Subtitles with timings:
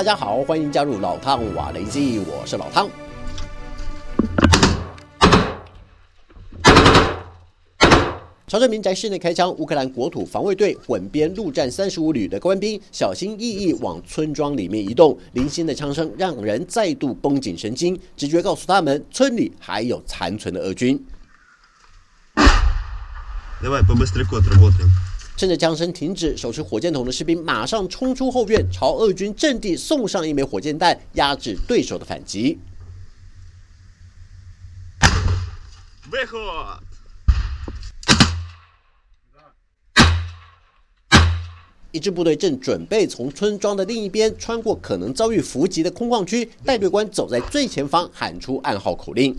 [0.00, 2.88] 大家好，欢迎加入老汤瓦雷基，我是老汤。
[8.46, 20.98] 朝着民宅室内开枪，乌克兰国土防卫队混编陆战三十五旅的官兵小心翼翼往村庄里面移动，零星的枪声让人再度绷紧神经，直觉告诉他们村里还有残存的俄军。
[25.40, 32.58] 趁着枪声停止，手持火箭筒的士兵马上冲出后院，朝俄军阵地送上一枚火箭弹，压制对手的反击。
[41.90, 49.34] 一支部队正准备从村庄的另一边穿过可能遭遇伏击的空旷区，带队官走在最前方，喊出暗号口令。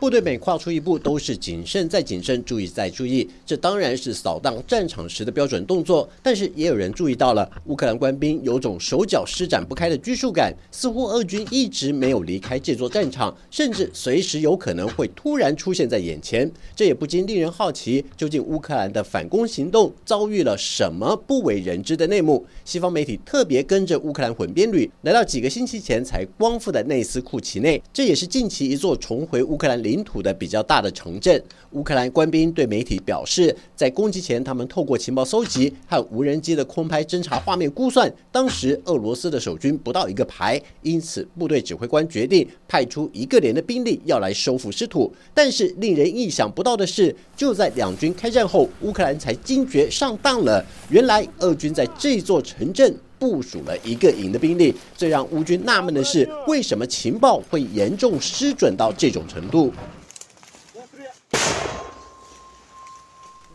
[0.00, 3.28] 部队每跨出一步，都是谨慎再谨慎，注意再注意。
[3.44, 16.48] 这当然是扫荡战场时的标准动作，但是也有人注意到了，乌克兰官兵有种手脚施展不开的拘束感，似乎俄军一直没有离开这座战场，甚至随时有可能会突然出现在眼前。
[16.76, 22.46] 这也不禁令人好奇，究竟乌克兰的反攻行动遭遇了什么不为人知的内幕？
[22.64, 29.87] 西方媒体特别跟着乌克兰混编旅来到几个星期前才光复的内斯库奇内，这也是近期一座重回乌克兰。
[29.88, 45.10] 领土的比较大的城镇，乌克兰官兵对媒体表示，在攻击前，他们透过情报搜集和无人机的空拍侦察画面估算，当时俄罗斯的守军不到一个排，因此部队指挥官决定派出一个连的兵力要来收复失土。
[45.32, 52.94] 但是令人意想不到的是，就在两军开战后，乌克兰才惊觉上当了，原来俄军在这座城镇。
[53.18, 59.72] 部署了一个营的兵力，最让乌军纳闷的是，为什么情报会严重失准到这种程度？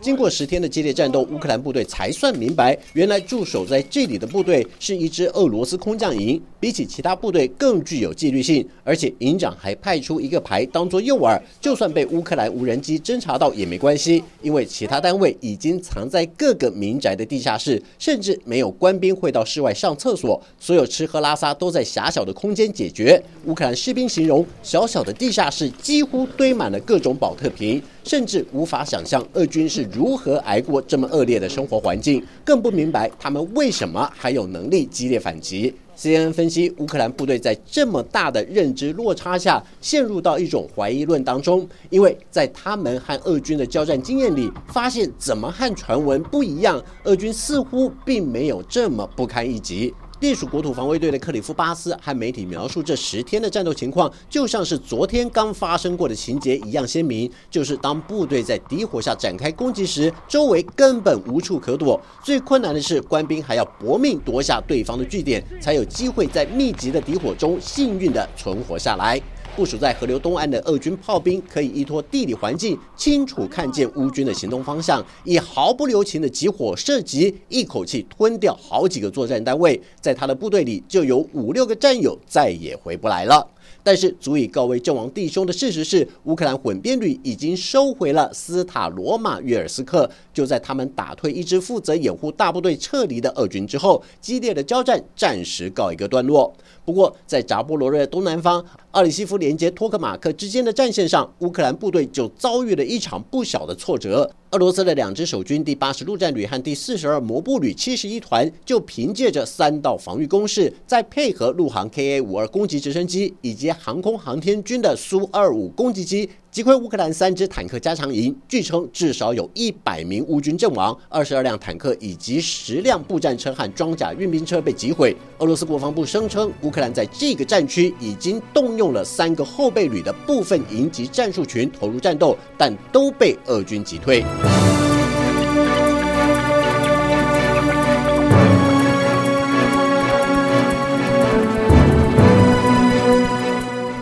[0.00, 8.64] 经过十天的激烈战斗，乌克兰部队才算明白，原来驻守在这里的部队是一支俄罗斯空降营，比起其他部队更具有纪律性。
[8.84, 23.20] 而且营长还派出一个排当做诱饵，就算被乌克兰无人机侦察到也没关系，因为其他单位已经藏在各个民宅的地下室，甚至没有官兵会到室外上厕所，所有吃喝拉撒都在狭小的空间解决。
[23.46, 27.82] 乌克兰士兵形容，小小的地下室几乎堆满了各种保特瓶。
[28.04, 35.72] 甚至无法想象俄军是如何挨过这么恶劣的生活环境，更不明白他们为什么还有能力激烈反击。
[35.96, 49.94] CNN 分析，乌克兰部队在这么大的认知落差下，陷入到一种怀疑论当中，因为在他们和俄军的交战经验里，发现怎么和传闻不一样，俄军似乎并没有这么不堪一击。
[50.22, 57.28] 隶属国土防卫队的克里夫巴斯还媒体描述这十天的战斗情况，就像是昨天刚发生过的情节一样鲜明。
[57.50, 62.00] 就是当部队在敌火下展开攻击时，周围根本无处可躲。
[62.22, 69.20] 最困难的是，官兵还要搏命夺下对方的据点，才有机会在密集的敌火中幸运的存活下来。
[69.54, 79.78] 部署在河流东岸的俄军炮兵可以依托地理环境，清楚看见乌军的行动方向，以毫不留情的集火射击，一口气吞掉好几个作战单位。
[80.00, 83.46] 在他的部队里，就有五六个战友再也回不来了。
[83.84, 90.08] 但是，足以告慰阵亡弟兄的事实是，乌克兰混编旅已经收回了斯塔罗马约尔斯克。
[90.32, 96.54] 就在他们打退一支负责掩护大部队撤离的俄军之后，激烈的交战暂时告一个段落。
[96.84, 104.28] 不过，在扎波罗热东南方、奥里西夫连接托克马克之间的战线上，乌克兰部队就遭遇了一场不小的挫折。
[104.50, 116.28] 俄罗斯的两支守军第八十陆战旅和第四十二摩步旅七十一团，就凭借着三道防御工事，再配合陆航 Ka 五二攻击直升机以及航空航天军的苏二五攻击机。
[116.52, 125.16] 击溃乌克兰三支坦克加强营，据称至少有一百名乌军阵亡，二十二辆坦克以及十辆步战车和装甲运兵车被击毁。
[125.38, 134.22] 俄罗斯国防部声称，乌克兰在这个战区已经动用了三个后备旅的部分营级战术群投入战斗，但都被俄军击退。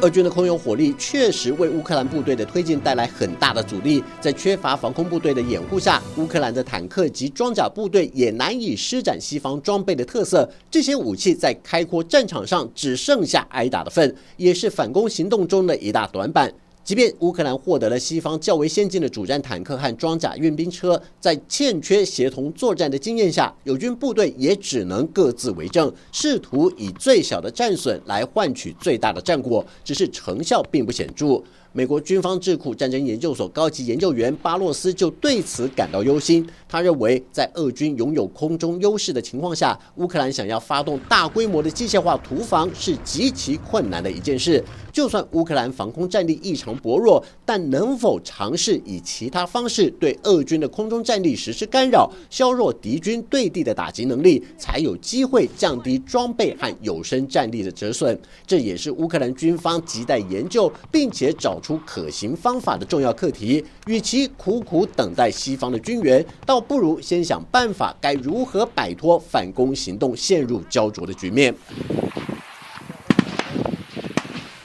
[0.02, 10.50] 俄军的空有火力确实为乌克兰部队的推进带来很大的阻力，在缺乏防空部队的掩护下，乌克兰的坦克及装甲部队也难以施展西方装备的特色。
[10.70, 16.50] 这些武器在开阔战场上只剩下挨打的份，也是反攻行动中的一大短板。
[16.82, 31.40] 即便乌克兰获得了西方较为先进的主战坦克和装甲运兵车，在欠缺协同作战的经验下，友军部队也只能各自为政，试图以最小的战损来换取最大的战果，只是成效并不显著。
[31.72, 36.44] 美国军方智库战争研究所高级研究员巴洛斯就对此感到忧心。
[36.68, 44.64] 他认为，在俄军拥有空中优势的情况下，乌克兰想要发动大规模的机械化突防是极其困难的一件事。
[44.92, 58.18] 就算乌克兰防空战力异常薄弱，但能否尝试以其他方式对俄军的空中战力实施干扰，削弱敌军对地的打击能力，才有机会降低装备和有生战力的折损？
[58.46, 63.64] 这也是乌克兰军方亟待研究并且找出可行方法的重要课题。
[63.86, 71.54] 与其苦苦等待西方的军援，倒不如先想办法该如何摆脱反攻行动陷入焦灼的局面。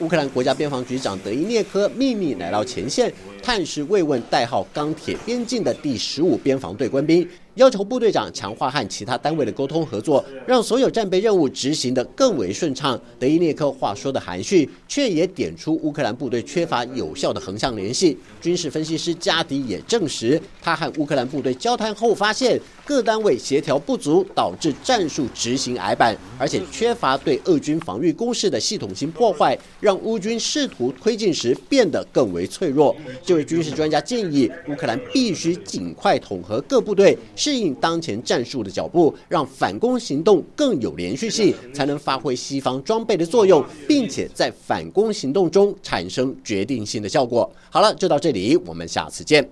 [0.06, 3.12] 乌克兰国家边防局长德伊涅科秘密来到前线，
[3.42, 7.28] 探视慰问代号“钢铁边境”的第十五边防队官兵。
[7.56, 13.00] 要求部队长强化和其他单位的沟通合作，让所有战备任务执行的更为顺畅。
[13.18, 18.16] 德伊涅克话说的含蓄，却也点出乌克兰部队缺乏有效的横向联系。
[18.42, 32.94] 军事分析师加迪也证实，他和乌克兰部队交谈后发现，各单位协调不足，导致战术执行矮板，而且缺乏对俄军防御工事的系统性破坏，让乌军试图推进时变得更为脆弱。
[33.24, 37.16] 这位军事专家建议，乌克兰必须尽快统合各部队。
[37.46, 47.48] 适应当前战术的脚步，让反攻行动更有连续性，才能发挥西方装备的作用，并且在反攻行动中产生决定性的效果。
[47.70, 49.48] 好了，就到这里，我们下次见。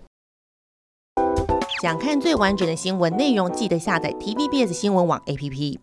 [1.80, 5.78] 想看最完整的新闻内容，记得下载 TVBS 新闻网 APP。